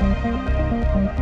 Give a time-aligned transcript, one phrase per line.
[0.00, 1.21] Música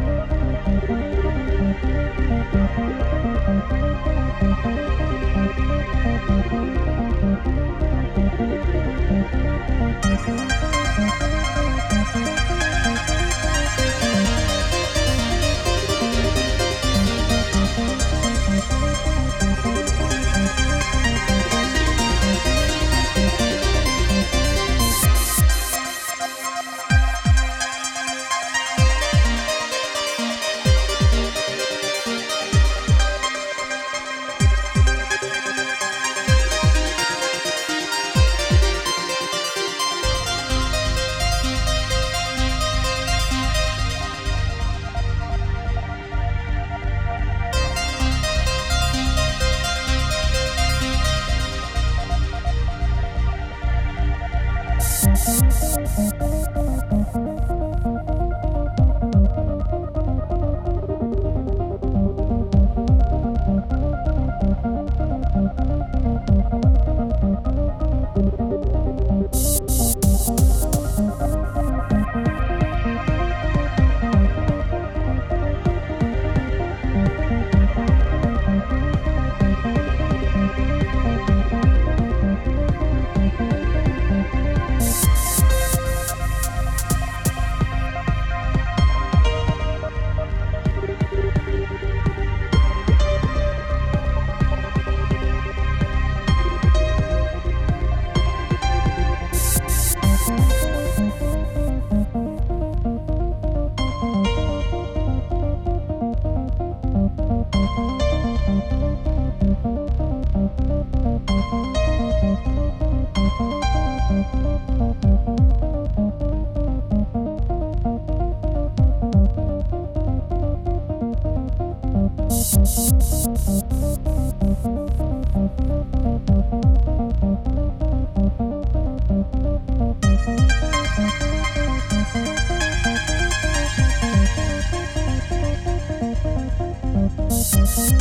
[137.62, 137.94] Thank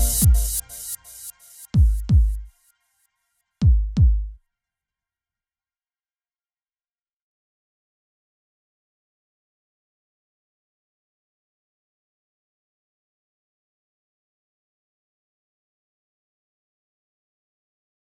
[0.00, 0.13] you.